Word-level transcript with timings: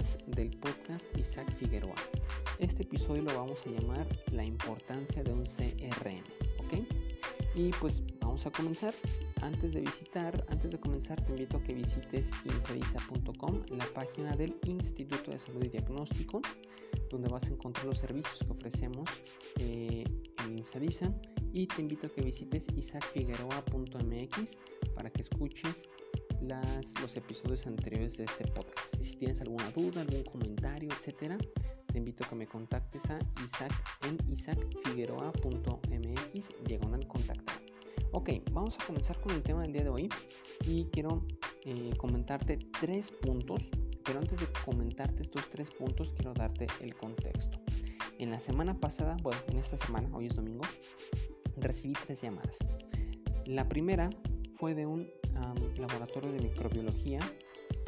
más 0.00 0.18
del 0.28 0.50
podcast 0.58 1.06
Isaac 1.18 1.54
Figueroa. 1.58 1.94
Este 2.58 2.84
episodio 2.84 3.22
lo 3.22 3.34
vamos 3.34 3.60
a 3.66 3.70
llamar 3.70 4.06
La 4.32 4.44
importancia 4.44 5.22
de 5.22 5.32
un 5.32 5.44
CRM, 5.44 6.22
¿ok? 6.58 6.86
Y 7.54 7.70
pues 7.80 8.02
vamos 8.20 8.46
a 8.46 8.50
comenzar. 8.50 8.94
Antes 9.42 9.72
de 9.72 9.80
visitar, 9.80 10.46
antes 10.48 10.70
de 10.70 10.80
comenzar 10.80 11.22
te 11.24 11.32
invito 11.32 11.58
a 11.58 11.62
que 11.62 11.74
visites 11.74 12.30
insadisa.com, 12.44 13.62
la 13.70 13.84
página 13.92 14.34
del 14.36 14.56
Instituto 14.64 15.32
de 15.32 15.38
Salud 15.38 15.64
y 15.64 15.68
Diagnóstico, 15.68 16.40
donde 17.10 17.28
vas 17.28 17.44
a 17.44 17.48
encontrar 17.48 17.86
los 17.86 17.98
servicios 17.98 18.38
que 18.38 18.52
ofrecemos 18.52 19.08
eh, 19.58 20.04
en 20.46 20.58
Insadisa 20.58 21.12
y 21.52 21.66
te 21.66 21.82
invito 21.82 22.06
a 22.06 22.10
que 22.10 22.22
visites 22.22 22.66
isaacfigueroa.mx 22.74 24.56
para 24.94 25.10
que 25.10 25.22
escuches 25.22 25.84
los 26.40 27.16
episodios 27.16 27.66
anteriores 27.66 28.16
de 28.16 28.24
este 28.24 28.46
podcast. 28.48 28.96
Si 29.02 29.16
tienes 29.16 29.40
alguna 29.40 29.70
duda, 29.70 30.02
algún 30.02 30.24
comentario, 30.24 30.90
etcétera, 30.90 31.38
te 31.86 31.98
invito 31.98 32.24
a 32.24 32.28
que 32.28 32.34
me 32.34 32.46
contactes 32.46 33.08
a 33.10 33.18
Isaac 33.44 33.72
en 34.06 34.18
isaacfigueroa.mx 34.30 36.48
diagonal 36.64 37.06
contactar. 37.06 37.60
Ok, 38.12 38.30
vamos 38.52 38.76
a 38.80 38.86
comenzar 38.86 39.20
con 39.20 39.32
el 39.32 39.42
tema 39.42 39.62
del 39.62 39.72
día 39.72 39.84
de 39.84 39.90
hoy 39.90 40.08
y 40.66 40.86
quiero 40.86 41.24
eh, 41.64 41.92
comentarte 41.96 42.58
tres 42.80 43.12
puntos, 43.12 43.70
pero 44.04 44.18
antes 44.18 44.40
de 44.40 44.46
comentarte 44.64 45.22
estos 45.22 45.48
tres 45.50 45.70
puntos 45.70 46.12
quiero 46.14 46.34
darte 46.34 46.66
el 46.80 46.96
contexto. 46.96 47.60
En 48.18 48.30
la 48.30 48.40
semana 48.40 48.78
pasada, 48.78 49.16
bueno, 49.22 49.40
en 49.48 49.58
esta 49.58 49.76
semana, 49.76 50.08
hoy 50.12 50.26
es 50.26 50.36
domingo, 50.36 50.64
recibí 51.56 51.94
tres 52.06 52.22
llamadas. 52.22 52.58
La 53.46 53.68
primera 53.68 54.10
fue 54.56 54.74
de 54.74 54.86
un 54.86 55.08
laboratorio 55.76 56.32
de 56.32 56.40
microbiología 56.40 57.20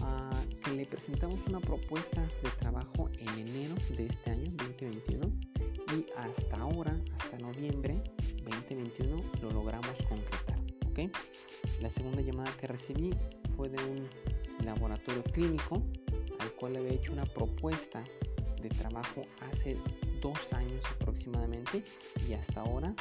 ah, 0.03 0.43
que 0.65 0.73
le 0.73 0.87
presentamos 0.87 1.39
una 1.47 1.61
propuesta 1.61 2.23
de 2.43 2.51
trabajo 2.59 3.11
en 3.19 3.29
enero 3.49 3.75
de 3.97 4.07
este 4.07 4.31
año 4.31 4.51
2021 4.57 5.31
y 5.95 6.07
hasta 6.17 6.57
ahora, 6.57 6.99
hasta 7.19 7.39
noviembre 7.39 8.03
2021, 8.45 9.23
lo 9.43 9.51
logramos 9.51 9.93
concretar. 10.09 10.59
¿okay? 10.91 11.11
La 11.81 11.91
segunda 11.91 12.23
llamada 12.23 12.51
que 12.59 12.67
recibí 12.67 13.11
fue 13.57 13.69
de 13.69 13.83
un 13.85 14.09
laboratorio 14.65 15.23
clínico 15.25 15.83
al 16.39 16.53
cual 16.53 16.75
le 16.75 16.79
había 16.81 16.93
hecho 16.93 17.13
una 17.13 17.25
propuesta 17.25 18.03
de 18.61 18.69
trabajo 18.71 19.23
hace 19.51 19.77
dos 20.21 20.53
años 20.53 20.83
aproximadamente 21.01 21.85
y 22.29 22.33
hasta 22.33 22.61
ahora 22.61 22.95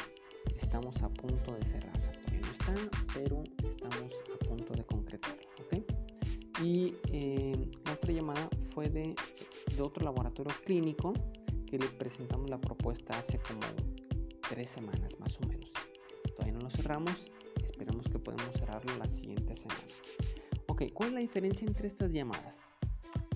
estamos 0.58 1.02
a 1.02 1.09
punto 1.09 1.55
de 1.55 1.66
cerrarla. 1.66 2.11
Todavía 2.11 2.42
no 2.42 2.52
está, 2.52 2.73
pero 3.14 3.44
estamos 3.64 4.11
punto 4.72 4.77
de 4.77 4.86
concretarla. 4.86 5.44
¿okay? 5.66 5.86
Y 6.64 6.95
eh, 7.11 7.72
la 7.86 7.94
otra 7.94 8.11
llamada 8.11 8.50
fue 8.73 8.89
de, 8.89 9.16
de 9.75 9.81
otro 9.81 10.03
laboratorio 10.03 10.53
clínico 10.64 11.14
que 11.66 11.77
le 11.77 11.88
presentamos 11.88 12.50
la 12.50 12.59
propuesta 12.59 13.17
hace 13.17 13.39
como 13.39 13.61
tres 14.49 14.69
semanas 14.69 15.19
más 15.19 15.38
o 15.42 15.47
menos. 15.47 15.72
Todavía 16.36 16.53
no 16.53 16.61
lo 16.61 16.69
cerramos, 16.69 17.31
esperamos 17.64 18.08
que 18.09 18.19
podamos 18.19 18.53
cerrarlo 18.58 18.97
la 18.97 19.09
siguiente 19.09 19.55
semana. 19.55 19.81
Ok, 20.67 20.83
¿cuál 20.94 21.09
es 21.09 21.14
la 21.16 21.19
diferencia 21.22 21.67
entre 21.67 21.88
estas 21.88 22.11
llamadas? 22.11 22.59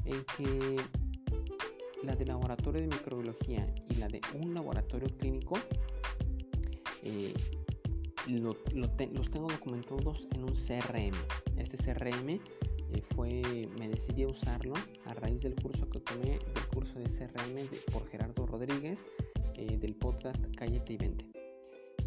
En 0.04 0.24
que 0.38 0.76
la 2.04 2.16
de 2.16 2.26
laboratorio 2.26 2.82
de 2.82 2.88
microbiología 2.88 3.74
y 3.90 3.96
la 3.96 4.08
de 4.08 4.22
un 4.40 4.54
laboratorio 4.54 5.08
clínico 5.18 5.58
eh, 7.04 7.34
los 8.28 8.96
tengo 9.32 9.48
documentados 9.48 10.28
en 10.34 10.44
un 10.44 10.54
CRM. 10.54 11.16
Este 11.58 11.78
CRM 11.78 12.30
eh, 12.30 12.40
fue, 13.16 13.68
me 13.78 13.90
decidí 13.90 14.24
a 14.24 14.28
usarlo 14.28 14.74
a 15.06 15.14
raíz 15.14 15.44
del 15.44 15.56
curso 15.56 15.90
que 15.90 16.00
tomé, 16.00 16.40
del 16.54 16.68
curso 16.74 17.00
de 17.00 17.06
CRM 17.06 17.68
por 17.92 18.08
Gerardo 18.10 18.46
Rodríguez, 18.46 19.08
eh, 19.56 19.78
del 19.78 19.96
podcast 19.96 20.44
Cállate 20.56 20.94
y 20.94 20.98
Vente. 20.98 21.26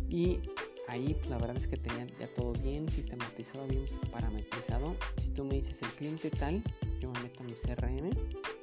Y 0.08 0.40
ahí 0.88 1.16
la 1.28 1.38
verdad 1.38 1.56
es 1.56 1.66
que 1.66 1.76
tenía 1.76 2.06
ya 2.18 2.26
todo 2.34 2.52
bien 2.64 2.88
sistematizado, 2.90 3.66
bien 3.66 3.84
parametrizado. 4.10 4.96
Si 5.20 5.30
tú 5.30 5.44
me 5.44 5.56
dices 5.56 5.80
el 5.82 5.88
cliente 5.90 6.30
tal, 6.30 6.62
yo 7.00 7.10
me 7.10 7.20
meto 7.20 7.42
a 7.42 7.46
mi 7.46 7.52
CRM 7.52 8.10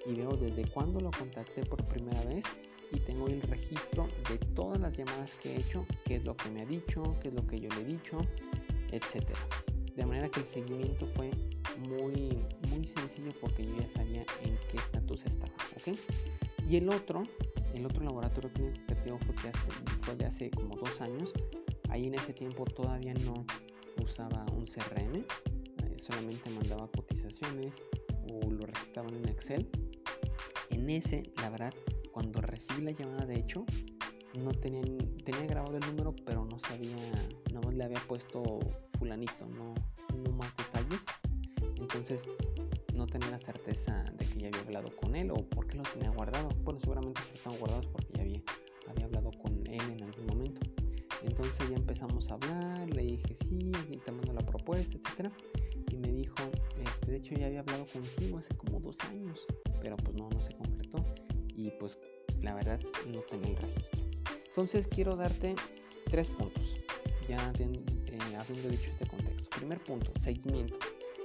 y 0.06 0.16
veo 0.16 0.36
desde 0.36 0.66
cuándo 0.70 1.00
lo 1.00 1.12
contacté 1.12 1.64
por 1.64 1.84
primera 1.86 2.24
vez 2.26 2.44
y 2.92 3.00
tengo 3.00 3.28
el 3.28 3.42
registro 3.42 4.08
de 4.30 4.38
todas 4.54 4.80
las 4.80 4.98
llamadas 4.98 5.36
que 5.36 5.54
he 5.54 5.60
hecho, 5.60 5.86
qué 6.06 6.16
es 6.18 6.26
lo 6.26 6.36
que 6.36 6.50
me 6.50 6.62
ha 6.62 6.66
dicho, 6.66 7.16
qué 7.22 7.30
es 7.30 7.34
lo 7.34 7.46
que 7.46 7.60
yo 7.60 7.70
le 7.70 7.82
he 7.82 7.86
dicho, 7.86 8.18
etcétera. 8.92 9.40
De 9.96 10.06
manera 10.06 10.30
que 10.30 10.42
el 10.42 10.46
seguimiento 10.46 11.06
fue 11.08 11.32
muy, 11.88 12.38
muy 12.70 12.88
sencillo 12.88 13.32
porque 13.40 13.64
yo 13.64 13.76
ya 13.78 13.88
sabía 13.90 14.26
en 14.44 14.58
qué 14.70 14.78
estatus 14.78 15.26
estaba. 15.26 15.54
¿ok? 15.76 15.98
Y 16.70 16.78
el 16.78 16.90
otro, 16.90 17.24
el 17.74 17.86
otro 17.86 18.04
laboratorio 18.04 18.52
clínico 18.52 18.82
que 18.88 18.96
tengo 18.96 19.20
fue, 19.20 19.36
que 19.36 19.48
hace, 19.50 19.72
fue 20.02 20.16
de 20.16 20.26
hace 20.26 20.52
como 20.52 20.76
dos 20.76 21.00
años. 21.02 21.32
Ahí 21.90 22.08
en 22.08 22.16
ese 22.16 22.34
tiempo 22.34 22.66
todavía 22.66 23.14
no 23.14 23.46
usaba 24.04 24.46
un 24.52 24.66
CRM, 24.66 25.16
eh, 25.16 25.26
solamente 25.98 26.50
mandaba 26.50 26.90
cotizaciones 26.92 27.74
o 28.32 28.50
lo 28.50 28.66
registraban 28.66 29.14
en 29.16 29.30
Excel. 29.30 29.70
En 30.72 30.90
ese, 30.90 31.24
la 31.38 31.50
verdad, 31.50 31.74
cuando 32.16 32.40
recibí 32.40 32.82
la 32.82 32.92
llamada, 32.92 33.26
de 33.26 33.38
hecho, 33.38 33.66
no 34.42 34.52
tenía, 34.54 34.82
tenía 35.26 35.48
grabado 35.48 35.76
el 35.76 35.86
número, 35.86 36.16
pero 36.26 36.46
no 36.46 36.58
sabía, 36.60 36.96
no 37.52 37.70
le 37.70 37.84
había 37.84 38.00
puesto 38.08 38.58
fulanito, 38.98 39.46
no, 39.48 39.74
no 40.24 40.32
más 40.32 40.56
detalles. 40.56 41.04
Entonces 41.76 42.24
no 42.94 43.06
tenía 43.06 43.32
la 43.32 43.38
certeza 43.38 44.02
de 44.18 44.26
que 44.28 44.40
ya 44.40 44.48
había 44.48 44.62
hablado 44.62 44.96
con 44.96 45.14
él 45.14 45.30
o 45.30 45.36
por 45.36 45.68
qué 45.68 45.76
lo 45.76 45.84
tenía 45.84 46.10
guardado. 46.12 46.48
Bueno, 46.64 46.80
seguramente 46.80 47.20
estaban 47.34 47.60
guardados 47.60 47.88
porque 47.88 48.14
ya 48.14 48.22
había, 48.22 48.42
hablado 49.06 49.32
con 49.32 49.68
él 49.68 49.82
en 49.82 50.04
algún 50.04 50.26
momento. 50.26 50.62
Entonces 51.22 51.70
ya 51.70 51.76
empezamos 51.76 52.32
a 52.32 52.36
hablar, 52.36 52.90
le 52.92 53.02
dije 53.02 53.36
sí, 53.36 53.72
te 54.06 54.12
mando 54.14 54.32
la 54.32 54.46
propuesta, 54.46 54.96
etcétera. 54.96 55.34
Y 55.92 55.98
me 55.98 56.14
dijo, 56.14 56.38
este, 56.82 57.12
de 57.12 57.18
hecho 57.18 57.36
ya 57.36 57.48
había 57.48 57.60
hablado 57.60 57.86
contigo 57.88 58.38
hace 58.38 58.56
como 58.56 58.80
dos 58.80 58.96
años, 59.12 59.46
pero 59.82 59.98
pues 59.98 60.16
no, 60.16 60.30
no 60.30 60.42
se 60.42 60.54
concretó 60.54 60.75
y 61.56 61.72
pues 61.72 61.98
la 62.42 62.54
verdad 62.54 62.80
no 63.08 63.20
tenía 63.22 63.52
el 63.52 63.58
registro. 63.58 64.04
Entonces 64.48 64.88
quiero 64.88 65.16
darte 65.16 65.56
tres 66.10 66.30
puntos, 66.30 66.76
ya 67.28 67.52
eh, 67.60 68.38
habiendo 68.38 68.70
dicho 68.70 68.86
este 68.86 69.06
contexto. 69.06 69.50
Primer 69.58 69.80
punto, 69.84 70.12
seguimiento. 70.20 70.78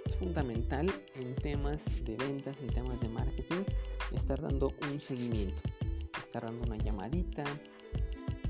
Es 0.07 0.17
fundamental 0.17 0.91
en 1.15 1.35
temas 1.37 1.85
de 2.05 2.17
ventas, 2.17 2.57
en 2.61 2.69
temas 2.73 3.01
de 3.01 3.09
marketing, 3.09 3.63
estar 4.15 4.41
dando 4.41 4.73
un 4.91 5.01
seguimiento, 5.01 5.63
estar 6.19 6.43
dando 6.45 6.67
una 6.67 6.77
llamadita, 6.79 7.45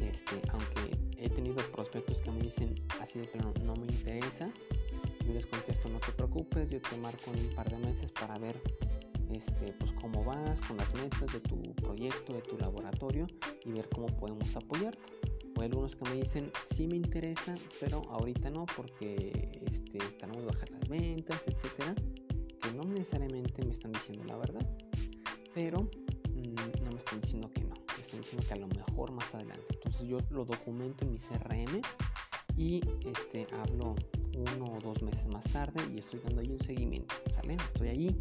este, 0.01 0.41
aunque 0.51 0.99
he 1.19 1.29
tenido 1.29 1.57
prospectos 1.73 2.23
que 2.23 2.31
me 2.31 2.41
dicen 2.41 2.75
así 3.01 3.19
de 3.19 3.27
plano, 3.27 3.53
no 3.63 3.75
me 3.75 3.87
interesa, 3.87 4.51
yo 5.27 5.35
les 5.35 5.45
contesto, 5.45 5.89
no 5.89 5.99
te 5.99 6.13
preocupes, 6.13 6.71
yo 6.71 6.81
te 6.81 6.97
marco 6.97 7.31
en 7.35 7.47
un 7.47 7.55
par 7.55 7.69
de 7.69 7.77
meses 7.77 8.11
para 8.13 8.39
ver 8.39 8.61
este, 9.41 9.73
pues 9.73 9.93
cómo 9.93 10.23
vas 10.23 10.61
con 10.61 10.77
las 10.77 10.93
metas 10.95 11.33
de 11.33 11.41
tu 11.41 11.61
proyecto, 11.77 12.34
de 12.34 12.43
tu 12.43 12.59
laboratorio 12.59 13.27
y 13.65 13.73
ver 13.73 13.89
cómo 13.89 14.06
podemos 14.09 14.55
apoyarte. 14.55 15.01
Hay 15.56 15.67
algunos 15.67 15.95
que 15.95 16.09
me 16.09 16.17
dicen, 16.17 16.51
sí 16.75 16.87
me 16.87 16.97
interesa, 16.97 17.55
pero 17.81 18.03
ahorita 18.11 18.51
no 18.51 18.65
porque 18.77 19.61
este, 19.67 19.99
están 19.99 20.31
muy 20.31 20.45
bajas 20.45 20.71
las 20.71 20.89
ventas, 20.89 21.43
etcétera, 21.47 21.95
que 22.62 22.73
no 22.73 22.83
necesariamente 22.84 23.62
me 23.65 23.73
están 23.73 23.93
diciendo 23.93 24.25
la 24.25 24.37
verdad, 24.37 24.67
pero 25.55 25.81
mm, 25.81 26.83
no 26.83 26.91
me 26.93 26.99
están 26.99 27.21
diciendo 27.21 27.51
que 27.51 27.62
no, 27.62 27.75
me 27.75 28.03
están 28.03 28.21
diciendo 28.21 28.47
que 28.47 28.55
a 28.55 28.59
lo 28.59 28.69
mejor 28.69 29.12
más 29.12 29.34
adelante. 29.34 29.67
Entonces 29.75 30.09
yo 30.09 30.19
lo 30.31 30.47
documento 30.47 31.05
en 31.05 31.12
mi 31.12 31.19
CRM 31.19 31.83
y 32.57 32.81
este, 33.05 33.47
hablo 33.53 33.97
uno 34.34 34.65
o 34.65 34.78
dos 34.81 35.03
meses 35.03 35.27
más 35.28 35.45
tarde 35.45 35.83
y 35.95 35.98
estoy 35.98 36.21
dando 36.21 36.41
ahí 36.41 36.51
un 36.51 36.60
seguimiento, 36.60 37.15
¿sale? 37.34 37.54
Estoy 37.54 37.89
ahí 37.89 38.16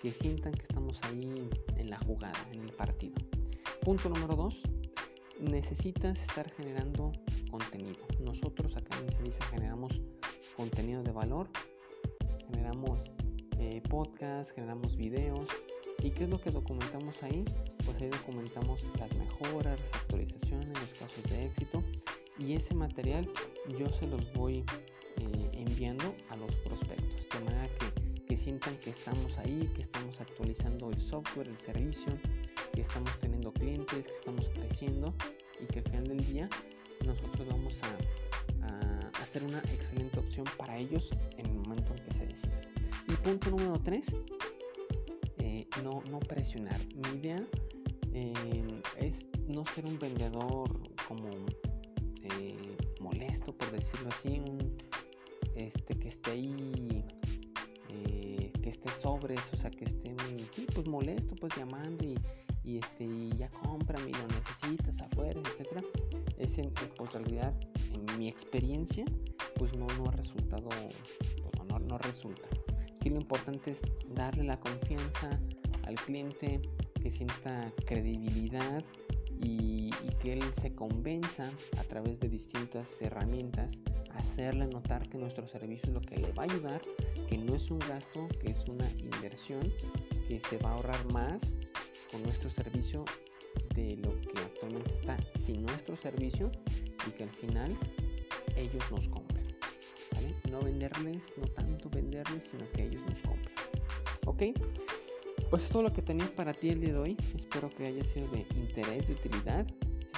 que 0.00 0.10
sientan 0.10 0.52
que 0.52 0.62
estamos 0.62 1.00
ahí 1.04 1.48
en 1.76 1.90
la 1.90 1.98
jugada, 1.98 2.38
en 2.52 2.62
el 2.62 2.72
partido. 2.72 3.14
Punto 3.82 4.08
número 4.08 4.34
dos, 4.34 4.62
necesitas 5.40 6.20
estar 6.20 6.50
generando 6.52 7.12
contenido. 7.50 8.06
Nosotros 8.20 8.76
acá 8.76 8.98
en 8.98 9.12
Servicio 9.12 9.42
generamos 9.50 10.00
contenido 10.56 11.02
de 11.02 11.12
valor, 11.12 11.48
generamos 12.50 13.10
eh, 13.58 13.82
podcasts, 13.88 14.52
generamos 14.52 14.96
videos. 14.96 15.48
¿Y 16.02 16.10
qué 16.10 16.24
es 16.24 16.30
lo 16.30 16.40
que 16.40 16.50
documentamos 16.50 17.22
ahí? 17.22 17.44
Pues 17.84 18.00
ahí 18.00 18.08
documentamos 18.08 18.86
las 18.98 19.14
mejoras, 19.18 19.78
las 19.80 19.94
actualizaciones, 19.94 20.68
los 20.68 20.98
casos 20.98 21.24
de 21.24 21.44
éxito. 21.44 21.82
Y 22.38 22.54
ese 22.54 22.74
material 22.74 23.30
yo 23.78 23.86
se 23.92 24.06
los 24.06 24.32
voy 24.32 24.64
eh, 25.18 25.50
enviando 25.52 26.14
a 26.30 26.36
los 26.36 26.54
prospectos. 26.56 27.28
De 27.28 27.44
manera 27.44 27.68
que 27.78 27.99
sientan 28.42 28.74
que 28.76 28.90
estamos 28.90 29.38
ahí, 29.38 29.70
que 29.76 29.82
estamos 29.82 30.20
actualizando 30.20 30.90
el 30.90 30.98
software, 30.98 31.48
el 31.48 31.58
servicio, 31.58 32.18
que 32.72 32.80
estamos 32.80 33.10
teniendo 33.18 33.52
clientes, 33.52 34.04
que 34.04 34.14
estamos 34.14 34.48
creciendo 34.50 35.14
y 35.60 35.66
que 35.66 35.80
al 35.80 35.84
final 35.84 36.04
del 36.04 36.26
día 36.26 36.48
nosotros 37.04 37.46
vamos 37.48 37.74
a, 37.82 37.96
hacer 39.20 39.44
una 39.44 39.58
excelente 39.58 40.18
opción 40.18 40.44
para 40.56 40.76
ellos 40.76 41.10
en 41.36 41.46
el 41.46 41.52
momento 41.52 41.94
en 41.94 42.04
que 42.04 42.14
se 42.14 42.26
decida. 42.26 42.60
Y 43.06 43.12
punto 43.12 43.50
número 43.50 43.78
3, 43.78 44.16
eh, 45.38 45.68
no, 45.84 46.02
no 46.10 46.18
presionar. 46.18 46.80
Mi 46.96 47.20
idea 47.20 47.46
eh, 48.12 48.82
es 48.96 49.26
no 49.46 49.64
ser 49.66 49.86
un 49.86 49.98
vendedor 50.00 50.68
como 51.06 51.28
eh, 52.22 52.76
molesto, 52.98 53.52
por 53.56 53.70
decirlo 53.70 54.08
así, 54.08 54.42
este, 55.54 55.94
que 55.96 56.08
esté 56.08 56.32
ahí, 56.32 57.04
eh, 57.92 58.52
que 58.62 58.70
esté 58.70 58.88
sobre, 58.90 59.34
o 59.52 59.56
sea, 59.56 59.70
que 59.70 59.84
esté 59.84 60.14
sí, 60.52 60.66
pues 60.74 60.86
molesto, 60.86 61.34
pues 61.36 61.54
llamando 61.56 62.04
y, 62.04 62.18
y, 62.64 62.78
este, 62.78 63.04
y 63.04 63.30
ya 63.36 63.48
cómprame 63.50 64.10
y 64.10 64.12
lo 64.12 64.26
necesitas 64.28 65.00
afuera, 65.00 65.40
etcétera. 65.40 65.82
Es 66.38 66.58
en, 66.58 66.72
pues, 66.72 67.12
realidad, 67.12 67.54
en 67.92 68.18
mi 68.18 68.28
experiencia, 68.28 69.04
pues 69.56 69.76
no, 69.76 69.86
no 69.98 70.06
ha 70.08 70.12
resultado, 70.12 70.68
no, 71.68 71.78
no 71.78 71.98
resulta. 71.98 72.48
Aquí 72.96 73.10
lo 73.10 73.16
importante 73.16 73.70
es 73.70 73.82
darle 74.14 74.44
la 74.44 74.58
confianza 74.60 75.40
al 75.84 75.94
cliente, 75.96 76.60
que 77.02 77.10
sienta 77.10 77.72
credibilidad 77.86 78.84
y, 79.42 79.90
que 80.20 80.34
él 80.34 80.42
se 80.52 80.74
convenza 80.74 81.50
a 81.78 81.84
través 81.84 82.20
de 82.20 82.28
distintas 82.28 83.00
herramientas, 83.00 83.80
hacerle 84.16 84.66
notar 84.66 85.08
que 85.08 85.18
nuestro 85.18 85.46
servicio 85.48 85.88
es 85.88 85.94
lo 85.94 86.00
que 86.00 86.16
le 86.16 86.32
va 86.32 86.42
a 86.42 86.46
ayudar, 86.46 86.80
que 87.28 87.38
no 87.38 87.54
es 87.54 87.70
un 87.70 87.78
gasto, 87.80 88.28
que 88.40 88.50
es 88.50 88.68
una 88.68 88.88
inversión, 88.98 89.72
que 90.28 90.40
se 90.40 90.58
va 90.58 90.70
a 90.70 90.74
ahorrar 90.74 91.12
más 91.12 91.58
con 92.10 92.22
nuestro 92.22 92.50
servicio 92.50 93.04
de 93.74 93.96
lo 93.96 94.20
que 94.20 94.40
actualmente 94.40 94.92
está 94.94 95.16
sin 95.38 95.64
nuestro 95.64 95.96
servicio 95.96 96.50
y 97.06 97.10
que 97.10 97.24
al 97.24 97.30
final 97.30 97.76
ellos 98.56 98.84
nos 98.90 99.08
compren. 99.08 99.40
No 100.50 100.60
venderles, 100.60 101.22
no 101.36 101.46
tanto 101.46 101.88
venderles, 101.88 102.50
sino 102.50 102.70
que 102.72 102.86
ellos 102.86 103.02
nos 103.08 103.22
compren. 103.22 103.54
¿Ok? 104.26 104.42
Pues 105.48 105.64
es 105.64 105.70
todo 105.70 105.82
lo 105.82 105.92
que 105.92 106.02
tenía 106.02 106.26
para 106.34 106.52
ti 106.52 106.68
el 106.70 106.80
día 106.80 106.92
de 106.92 106.98
hoy. 106.98 107.16
Espero 107.36 107.70
que 107.70 107.86
haya 107.86 108.04
sido 108.04 108.28
de 108.28 108.46
interés, 108.54 109.08
de 109.08 109.14
utilidad. 109.14 109.66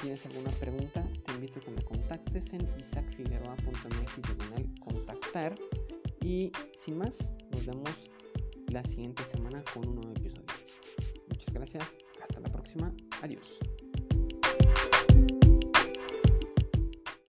Tienes 0.02 0.26
alguna 0.26 0.50
pregunta, 0.58 1.06
te 1.25 1.32
invito 1.32 1.60
a 1.60 1.62
que 1.62 1.70
me 1.70 1.82
contactes 1.82 2.52
en 2.52 2.69
isaacfigueroa.mx 2.76 4.81
contactar. 4.81 5.54
Y 6.20 6.50
sin 6.76 6.99
más, 6.99 7.32
nos 7.52 7.64
vemos 7.64 8.10
la 8.66 8.82
siguiente 8.82 9.22
semana 9.31 9.62
con 9.72 9.87
un 9.87 9.94
nuevo 9.94 10.10
episodio. 10.10 10.43
Muchas 11.28 11.54
gracias. 11.54 11.84
Hasta 12.20 12.40
la 12.40 12.49
próxima. 12.49 12.93
Adiós. 13.22 13.60